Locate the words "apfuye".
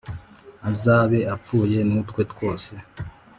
1.35-1.79